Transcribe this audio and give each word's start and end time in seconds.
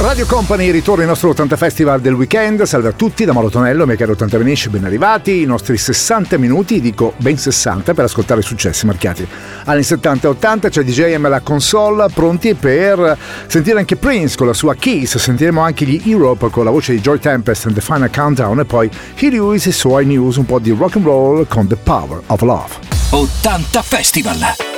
Radio 0.00 0.24
Company 0.26 0.70
ritorna 0.70 1.02
il 1.02 1.08
nostro 1.08 1.28
80 1.28 1.56
Festival 1.56 2.00
del 2.00 2.14
weekend. 2.14 2.62
Salve 2.62 2.88
a 2.88 2.92
tutti 2.92 3.24
da 3.24 3.32
Mauro 3.32 3.50
Tonello, 3.50 3.84
miei 3.84 3.98
cari 3.98 4.10
80 4.10 4.38
Venish, 4.38 4.66
ben 4.68 4.84
arrivati. 4.84 5.42
I 5.42 5.44
nostri 5.44 5.76
60 5.76 6.38
minuti, 6.38 6.80
dico 6.80 7.12
ben 7.18 7.36
60, 7.38 7.94
per 7.94 8.04
ascoltare 8.04 8.40
i 8.40 8.42
successi 8.42 8.86
marchiati 8.86 9.26
anni 9.64 9.82
70 9.82 10.26
e 10.26 10.30
80. 10.30 10.68
C'è 10.68 10.82
DJM 10.82 11.26
alla 11.26 11.40
console, 11.40 12.06
pronti 12.12 12.54
per 12.54 13.16
sentire 13.46 13.78
anche 13.78 13.96
Prince 13.96 14.36
con 14.36 14.46
la 14.46 14.54
sua 14.54 14.74
Kiss. 14.74 15.16
Sentiremo 15.16 15.60
anche 15.60 15.84
gli 15.84 16.00
Europe 16.04 16.48
con 16.50 16.64
la 16.64 16.70
voce 16.70 16.92
di 16.92 17.00
Joy 17.00 17.18
Tempest 17.18 17.66
and 17.66 17.74
The 17.74 17.80
Final 17.80 18.10
Countdown. 18.10 18.58
E 18.58 18.64
poi 18.64 18.90
He 19.16 19.30
Lewis 19.30 19.66
e 19.66 19.72
suoi 19.72 20.06
news, 20.06 20.36
un 20.36 20.46
po' 20.46 20.58
di 20.58 20.70
rock 20.70 20.96
and 20.96 21.04
roll 21.04 21.46
con 21.46 21.66
The 21.68 21.76
Power 21.76 22.20
of 22.26 22.40
Love. 22.40 22.74
80 23.10 23.82
Festival. 23.82 24.69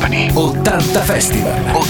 Company. 0.00 0.30
80 0.34 1.02
Festival. 1.02 1.52
80 1.52 1.76
Festival. 1.76 1.89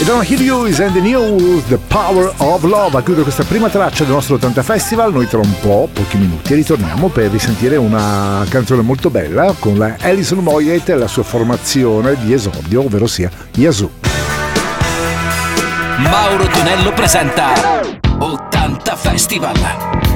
Erano 0.00 0.20
Hugh 0.20 0.38
Lewis 0.38 0.78
and 0.78 0.92
the 0.92 1.00
News, 1.00 1.64
The 1.66 1.76
Power 1.88 2.32
of 2.36 2.62
Love 2.62 2.96
a 2.96 3.02
chiudere 3.02 3.24
questa 3.24 3.42
prima 3.42 3.68
traccia 3.68 4.04
del 4.04 4.12
nostro 4.12 4.36
80 4.36 4.62
Festival. 4.62 5.12
Noi 5.12 5.26
tra 5.26 5.38
un 5.38 5.52
po', 5.60 5.88
pochi 5.92 6.16
minuti, 6.16 6.54
ritorniamo 6.54 7.08
per 7.08 7.30
risentire 7.32 7.76
una 7.76 8.46
canzone 8.48 8.82
molto 8.82 9.10
bella 9.10 9.54
con 9.58 9.76
la 9.76 9.96
Alison 10.00 10.38
Moyet 10.38 10.88
e 10.88 10.94
la 10.94 11.08
sua 11.08 11.24
formazione 11.24 12.16
di 12.22 12.32
esordio, 12.32 12.84
ovvero 12.84 13.08
sia 13.08 13.28
Yazoo. 13.56 13.90
Mauro 15.98 16.46
Tonello 16.46 16.92
presenta 16.92 17.80
80 18.18 18.96
Festival. 18.96 20.07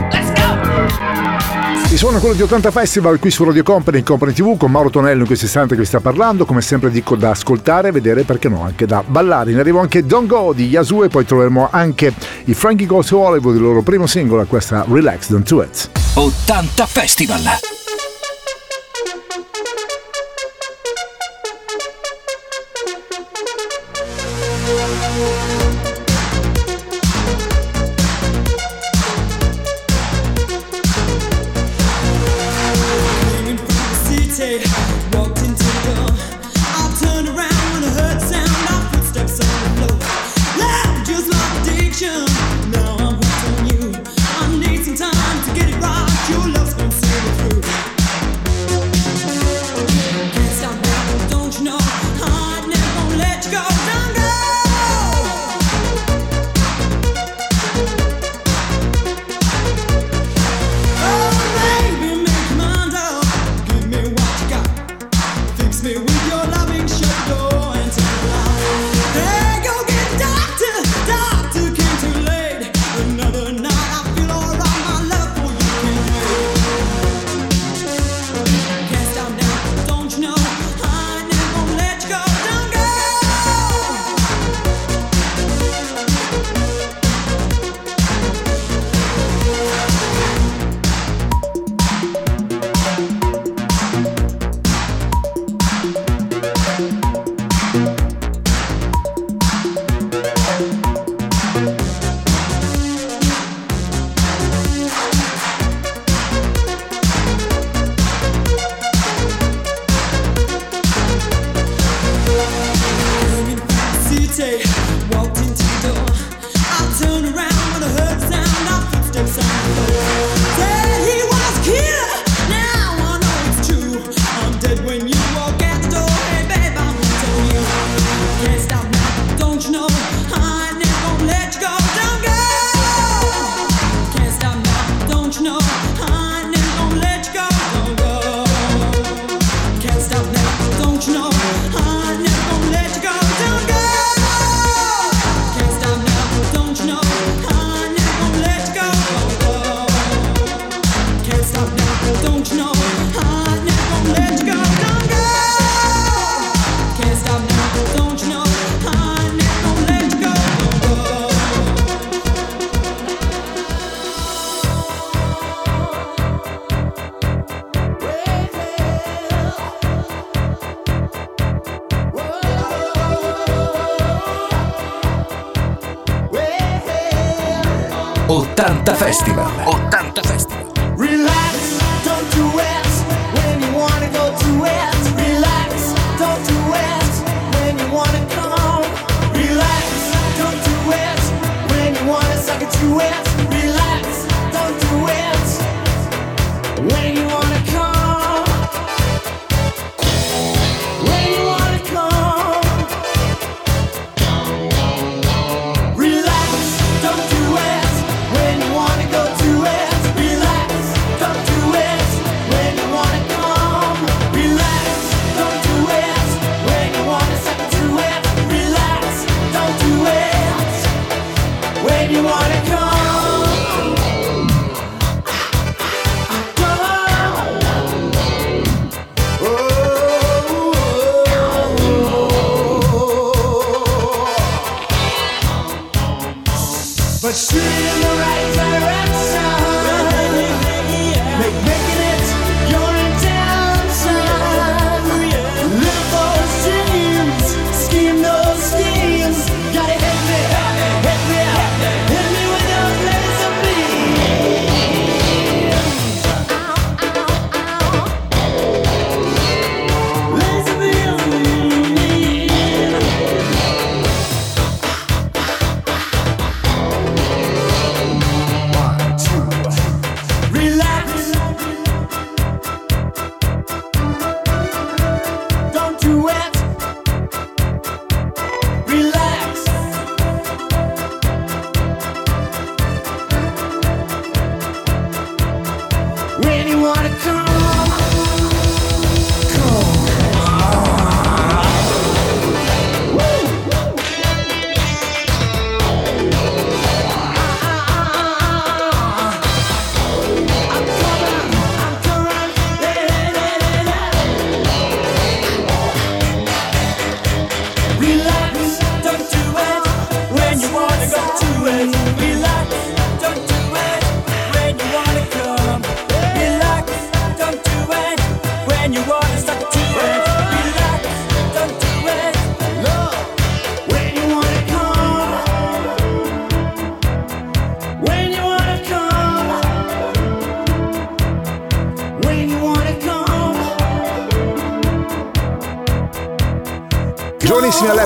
Il 1.93 1.99
suono 1.99 2.21
quello 2.21 2.35
di 2.35 2.41
80 2.41 2.71
Festival 2.71 3.19
qui 3.19 3.31
su 3.31 3.45
Radio 3.45 3.63
Company 3.63 4.03
Company 4.03 4.33
TV 4.33 4.57
con 4.57 4.71
Mauro 4.71 4.89
Tonello 4.89 5.21
in 5.21 5.27
questo 5.27 5.45
istante 5.45 5.75
che 5.75 5.83
vi 5.83 5.87
sta 5.87 6.01
parlando. 6.01 6.47
Come 6.47 6.63
sempre 6.63 6.91
dico 6.91 7.17
da 7.17 7.29
ascoltare, 7.29 7.91
vedere 7.91 8.23
perché 8.23 8.49
no, 8.49 8.63
anche 8.63 8.87
da 8.87 9.05
ballare. 9.07 9.51
In 9.51 9.59
arrivo 9.59 9.79
anche 9.79 10.07
Don't 10.07 10.27
Go 10.27 10.55
di 10.55 10.69
Yazoo 10.69 11.05
e 11.05 11.09
poi 11.09 11.27
troveremo 11.27 11.69
anche 11.71 12.15
i 12.45 12.55
Frankie 12.55 12.87
Goes 12.87 13.09
to 13.09 13.19
Hollywood, 13.19 13.57
il 13.57 13.61
loro 13.61 13.83
primo 13.83 14.07
singolo 14.07 14.43
questa 14.47 14.87
Relax 14.89 15.29
Don't 15.29 15.47
Do 15.47 15.63
It. 15.63 15.91
80 16.15 16.87
Festival. 16.87 17.82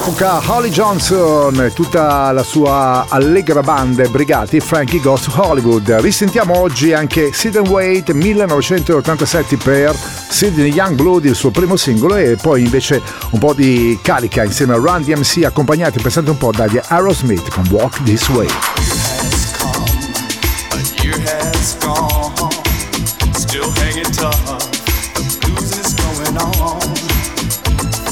all'epoca 0.06 0.40
Holly 0.52 0.68
Johnson 0.68 1.60
e 1.64 1.72
tutta 1.72 2.30
la 2.30 2.44
sua 2.44 3.06
allegra 3.08 3.60
banda 3.60 4.04
e 4.04 4.08
brigati 4.08 4.60
Frankie 4.60 5.00
Goes 5.00 5.22
to 5.22 5.32
Hollywood. 5.34 5.90
Risentiamo 6.00 6.56
oggi 6.58 6.92
anche 6.92 7.32
Sid 7.32 7.56
Wait 7.56 8.12
1987 8.12 9.56
per 9.56 9.96
Sidney 10.28 10.70
Youngblood, 10.70 11.24
il 11.24 11.34
suo 11.34 11.50
primo 11.50 11.76
singolo, 11.76 12.14
e 12.14 12.36
poi 12.40 12.62
invece 12.62 13.02
un 13.30 13.40
po' 13.40 13.52
di 13.52 13.98
carica 14.00 14.44
insieme 14.44 14.74
a 14.74 14.76
Run 14.76 15.02
DMC, 15.02 15.42
accompagnati 15.44 16.00
pensate 16.00 16.30
un 16.30 16.38
po' 16.38 16.52
dagli 16.52 16.80
Aerosmith 16.86 17.50
con 17.50 17.66
Walk 17.70 18.02
This 18.04 18.28
Way. 18.28 18.48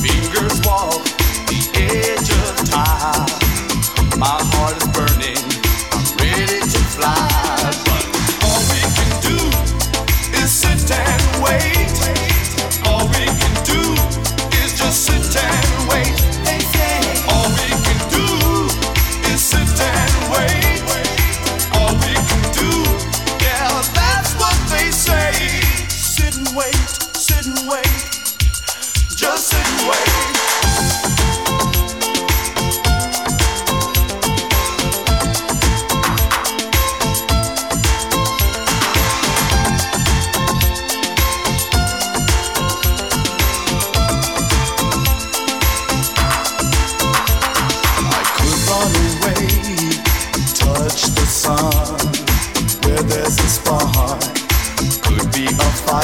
Fingers 0.00 0.60
walk 0.64 1.03
My 4.24 4.40
heart 4.54 4.78
is 4.78 4.88
burning. 4.88 5.36
I'm 5.92 6.16
ready 6.16 6.60
to 6.60 6.78
fly. 6.96 7.63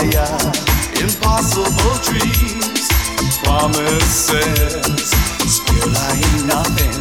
fire, 0.00 0.52
impossible 1.02 1.96
dreams, 2.02 2.88
promises, 3.42 5.10
still 5.46 5.92
I 5.96 6.22
ain't 6.24 6.46
nothing. 6.46 6.99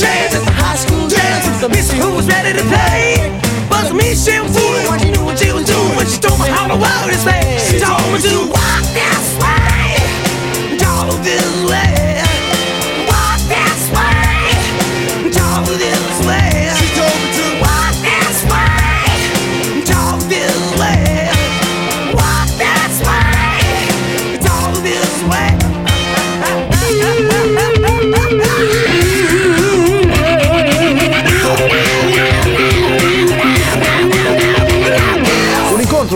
The 0.00 0.47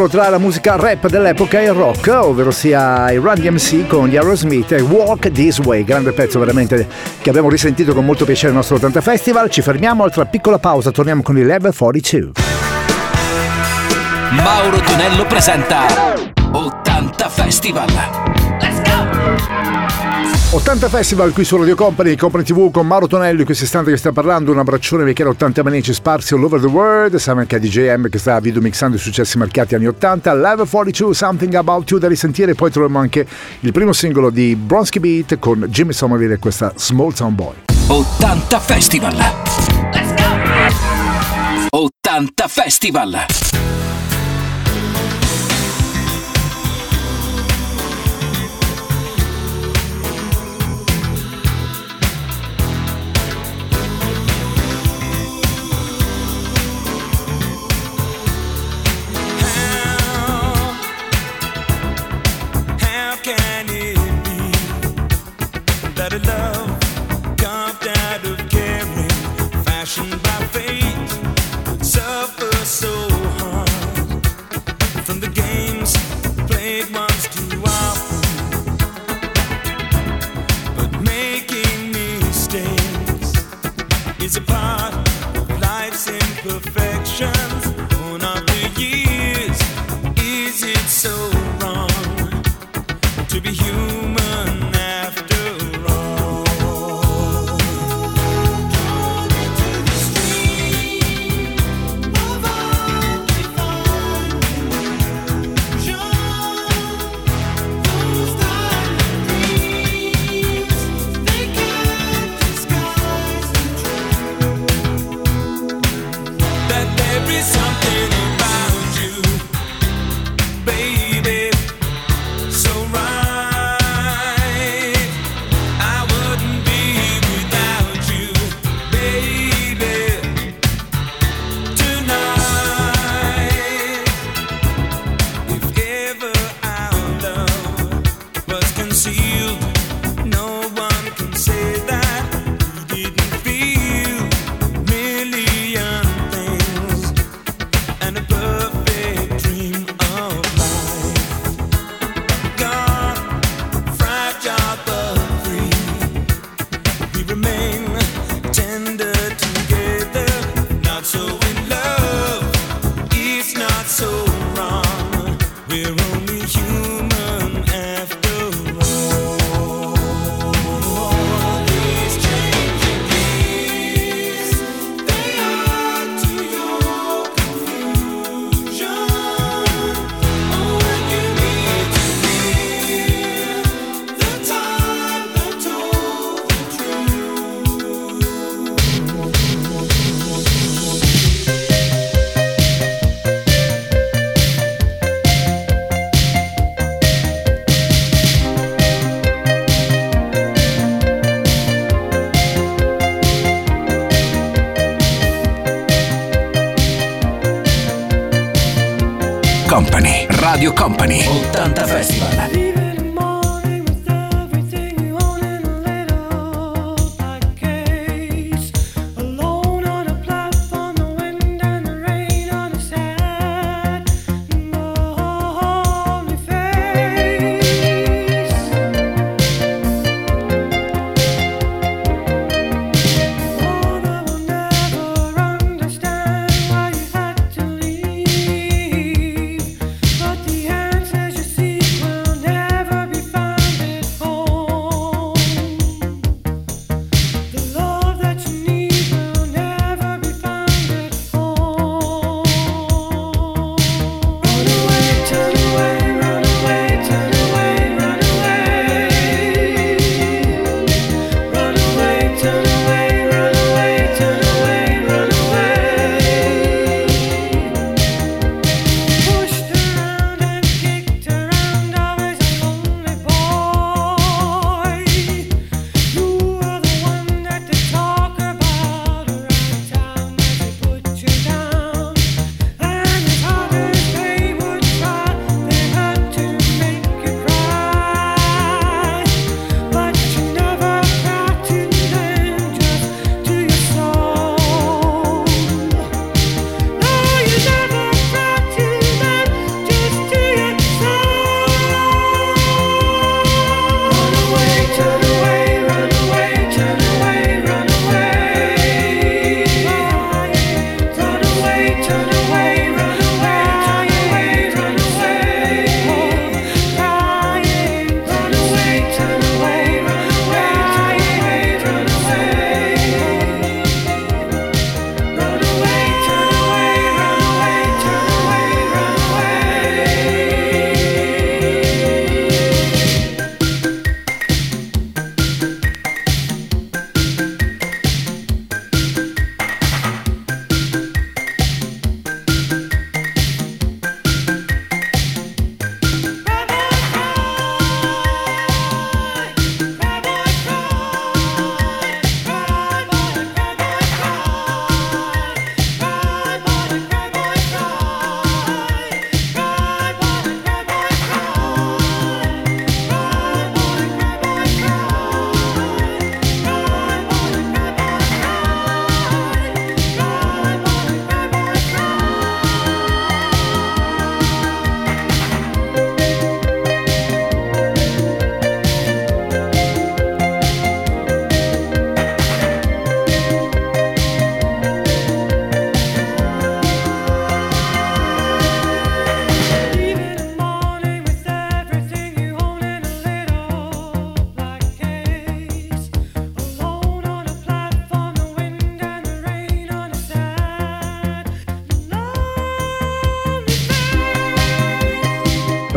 Un 0.03 0.09
incontro 0.09 0.21
tra 0.21 0.31
la 0.31 0.39
musica 0.39 0.75
rap 0.75 1.09
dell'epoca 1.09 1.61
e 1.61 1.67
il 1.67 1.73
rock, 1.73 2.09
ovvero 2.09 2.51
sia 2.51 3.13
i 3.13 3.19
Run 3.19 3.35
DMC 3.35 3.87
con 3.87 4.09
gli 4.09 4.17
Aerosmith 4.17 4.73
e 4.73 4.81
Walk 4.81 5.31
This 5.31 5.61
Way, 5.61 5.85
grande 5.85 6.11
pezzo 6.11 6.41
veramente 6.41 6.89
che 7.21 7.29
abbiamo 7.29 7.49
risentito 7.49 7.95
con 7.95 8.05
molto 8.05 8.25
piacere 8.25 8.49
al 8.49 8.55
nostro 8.55 8.77
80 8.77 9.01
Festival. 9.01 9.49
Ci 9.49 9.63
fermiamo, 9.63 10.03
altra 10.03 10.25
piccola 10.25 10.59
pausa, 10.59 10.91
torniamo 10.91 11.23
con 11.23 11.39
il 11.39 11.47
Level 11.47 11.73
42. 11.73 12.33
Mauro 14.31 14.81
Tonello 14.81 15.25
presenta 15.27 15.87
80 16.51 17.29
Festival. 17.29 17.87
Let's 18.61 18.83
go! 18.83 19.62
80 20.55 20.91
Festival 20.91 21.33
qui 21.33 21.45
su 21.45 21.57
Radio 21.57 21.75
Company, 21.75 22.15
Company 22.15 22.45
TV 22.45 22.71
con 22.71 22.87
Mauro 22.87 23.07
Tonello 23.07 23.39
in 23.39 23.47
questo 23.47 23.65
istante 23.65 23.91
che 23.91 23.97
sta 23.97 24.13
parlando, 24.13 24.53
un 24.53 24.59
abbraccione 24.59 25.03
perché 25.03 25.25
80 25.25 25.63
manici 25.63 25.95
sparsi 25.95 26.35
all 26.35 26.45
over 26.45 26.61
the 26.61 26.67
world, 26.67 27.17
siamo 27.17 27.41
anche 27.41 27.57
a 27.57 27.59
DJM 27.59 28.11
che 28.11 28.19
sta 28.19 28.39
videomixando 28.39 28.97
i 28.97 28.99
successi 28.99 29.39
marchiati 29.39 29.75
anni 29.75 29.87
80, 29.87 30.35
Level 30.35 30.69
42, 30.69 31.15
Something 31.15 31.55
About 31.55 31.89
You 31.89 31.99
da 31.99 32.07
risentire, 32.07 32.55
poi 32.55 32.71
troviamo 32.71 32.99
anche 32.99 33.27
il 33.61 33.73
primo 33.73 33.95
singolo 33.95 34.29
di 34.29 34.55
Bronsky 34.55 35.01
Beat 35.01 35.39
con 35.39 35.65
Jimmy 35.71 35.95
Somerville 35.95 36.35
e 36.35 36.39
questa 36.39 36.71
Small 36.77 37.15
Town 37.15 37.35
Boy. 37.35 37.55
80 37.87 38.61
Festival. 38.61 39.17
Let's 39.17 40.15
go! 40.15 41.79
80 41.79 42.49
Festival. 42.49 43.25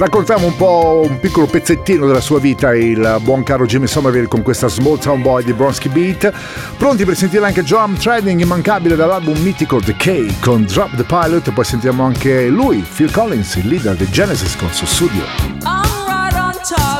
Raccontiamo 0.05 0.45
un 0.45 0.55
po' 0.55 1.03
un 1.09 1.19
piccolo 1.19 1.47
pezzettino 1.47 2.05
della 2.05 2.21
sua 2.21 2.39
vita, 2.39 2.75
il 2.75 3.17
buon 3.21 3.41
caro 3.41 3.65
Jimmy 3.65 3.87
Somerville 3.87 4.27
con 4.27 4.43
questa 4.43 4.67
Small 4.67 4.99
Town 4.99 5.19
Boy 5.23 5.43
di 5.43 5.51
Bronsky 5.51 5.89
Beat. 5.89 6.31
Pronti 6.77 7.05
per 7.05 7.15
sentire 7.15 7.43
anche 7.43 7.63
John 7.63 7.97
Trading, 7.97 8.39
immancabile 8.39 8.95
dall'album 8.95 9.35
mitico 9.39 9.81
The 9.81 9.95
K 9.95 10.41
con 10.41 10.63
Drop 10.65 10.95
the 10.95 11.03
Pilot, 11.05 11.51
poi 11.51 11.65
sentiamo 11.65 12.03
anche 12.03 12.49
lui, 12.49 12.85
Phil 12.87 13.09
Collins, 13.11 13.55
il 13.55 13.67
leader 13.67 13.95
di 13.95 14.07
Genesis 14.07 14.55
con 14.55 14.67
il 14.67 14.75
suo 14.75 14.85
studio. 14.85 15.23
I'm 15.63 15.81
right 16.05 16.35
on 16.35 16.53
top. 16.63 16.94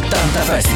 Tanta 0.00 0.40
Festa. 0.42 0.73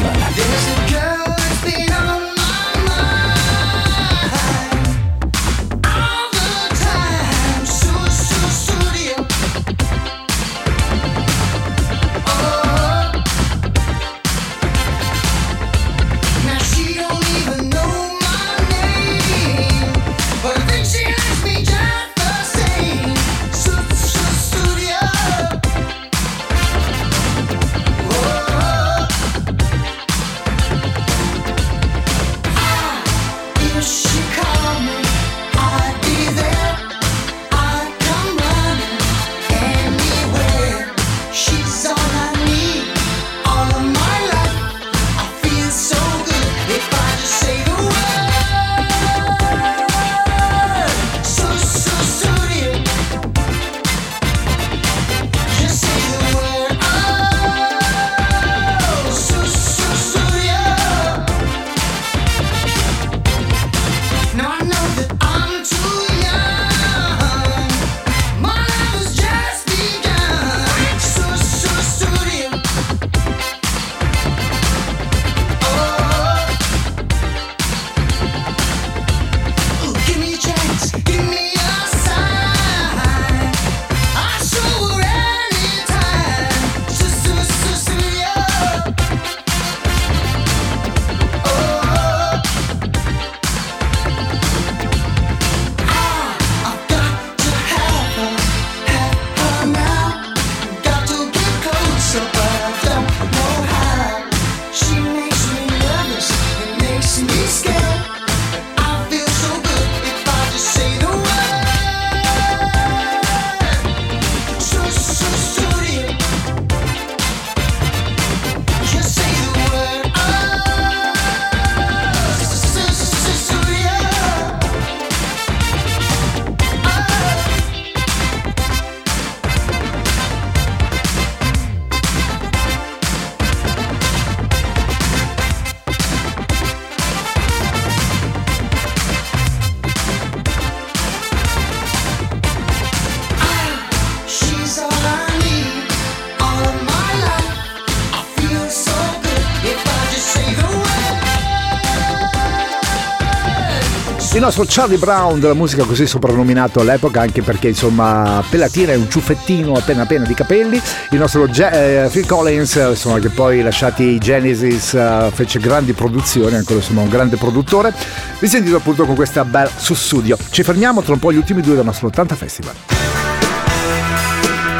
Nostro 154.49 154.65
Charlie 154.67 154.97
Brown 154.97 155.39
della 155.39 155.53
musica 155.53 155.83
così 155.83 156.07
soprannominato 156.07 156.79
all'epoca 156.79 157.21
anche 157.21 157.43
perché 157.43 157.67
insomma 157.67 158.43
Pellatina 158.49 158.93
è 158.93 158.95
un 158.95 159.07
ciuffettino 159.07 159.73
appena 159.73 160.03
appena 160.03 160.25
di 160.25 160.33
capelli. 160.33 160.81
Il 161.11 161.19
nostro 161.19 161.47
Ge- 161.47 162.05
eh, 162.05 162.09
Phil 162.09 162.25
Collins 162.25 162.73
insomma 162.89 163.19
che 163.19 163.29
poi 163.29 163.61
lasciati 163.61 164.03
i 164.03 164.17
Genesis 164.17 164.95
eh, 164.95 165.29
fece 165.31 165.59
grandi 165.59 165.93
produzioni, 165.93 166.55
ancora 166.55 166.79
insomma 166.79 167.01
un 167.01 167.09
grande 167.09 167.35
produttore. 167.37 167.93
Vi 168.39 168.47
sentite 168.47 168.75
appunto 168.75 169.05
con 169.05 169.13
questa 169.13 169.45
bella 169.45 169.69
sussudio. 169.75 170.35
Ci 170.49 170.63
fermiamo 170.63 171.03
tra 171.03 171.13
un 171.13 171.19
po' 171.19 171.31
gli 171.31 171.37
ultimi 171.37 171.61
due 171.61 171.75
del 171.75 171.85
nostro 171.85 172.07
80 172.07 172.35
Festival. 172.35 172.73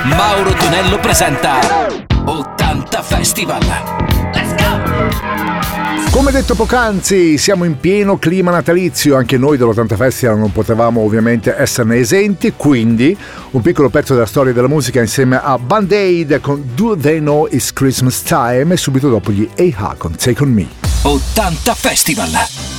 Mauro 0.05 0.51
Tonello 0.53 0.97
presenta 0.97 1.59
80 2.25 3.01
Festival. 3.03 3.61
Come 6.11 6.31
detto 6.31 6.55
poc'anzi, 6.55 7.37
siamo 7.37 7.65
in 7.65 7.79
pieno 7.79 8.17
clima 8.17 8.49
natalizio, 8.49 9.15
anche 9.15 9.37
noi 9.37 9.57
dell'80 9.57 9.95
Festival 9.95 10.39
non 10.39 10.51
potevamo 10.51 11.01
ovviamente 11.01 11.55
esserne 11.55 11.97
esenti, 11.97 12.53
quindi 12.57 13.15
un 13.51 13.61
piccolo 13.61 13.89
pezzo 13.89 14.15
della 14.15 14.25
storia 14.25 14.51
della 14.51 14.67
musica 14.67 14.99
insieme 14.99 15.39
a 15.41 15.57
Band 15.59 15.91
Aid 15.91 16.41
con 16.41 16.71
Do 16.73 16.97
They 16.97 17.19
Know 17.19 17.47
It's 17.51 17.71
Christmas 17.71 18.23
Time 18.23 18.73
e 18.73 18.77
subito 18.77 19.07
dopo 19.07 19.31
gli 19.31 19.47
A-Ha 19.55 19.95
con 19.97 20.15
Take 20.15 20.41
On 20.43 20.51
Me. 20.51 20.67
80 21.03 21.73
Festival. 21.75 22.78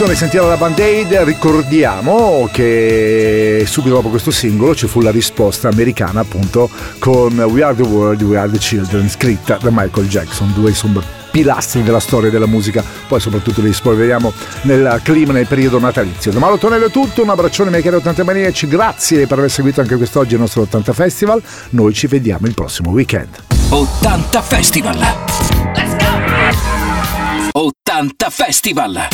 Sempre 0.00 0.14
un'emozione 0.14 0.14
sentire 0.14 0.46
la 0.46 0.56
Band 0.56 0.78
Aid, 0.78 1.14
ricordiamo 1.24 2.48
che 2.52 3.64
subito 3.66 3.96
dopo 3.96 4.08
questo 4.08 4.30
singolo 4.30 4.74
ci 4.74 4.86
fu 4.86 5.00
la 5.00 5.10
risposta 5.10 5.68
americana 5.68 6.20
appunto 6.20 6.70
con 6.98 7.38
We 7.38 7.62
Are 7.62 7.74
the 7.74 7.82
World, 7.82 8.22
We 8.22 8.38
Are 8.38 8.50
the 8.50 8.58
Children, 8.58 9.10
scritta 9.10 9.58
da 9.60 9.68
Michael 9.70 10.08
Jackson, 10.08 10.52
due 10.54 10.70
insomma 10.70 11.02
pilastri 11.30 11.82
della 11.82 12.00
storia 12.00 12.30
della 12.30 12.46
musica, 12.46 12.82
poi 13.08 13.20
soprattutto 13.20 13.60
li 13.60 13.72
spolveriamo 13.72 14.32
nel 14.62 15.00
clima 15.02 15.32
nel 15.32 15.46
periodo 15.46 15.78
natalizio. 15.78 16.32
Da 16.32 16.38
Mauro 16.38 16.56
è 16.56 16.90
tutto, 16.90 17.22
un 17.22 17.28
abbraccione 17.28 17.70
miei 17.70 17.82
cari 17.82 17.96
80 17.96 18.24
maniaci, 18.24 18.68
grazie 18.68 19.26
per 19.26 19.38
aver 19.38 19.50
seguito 19.50 19.80
anche 19.80 19.96
quest'oggi 19.96 20.34
il 20.34 20.40
nostro 20.40 20.62
80 20.62 20.92
Festival, 20.92 21.42
noi 21.70 21.92
ci 21.92 22.06
vediamo 22.06 22.46
il 22.46 22.54
prossimo 22.54 22.90
weekend. 22.90 23.28
80 23.68 24.42
Festival. 24.42 24.98
Let's 25.74 25.96
go! 25.96 27.52
80 27.52 28.30
Festival. 28.30 29.08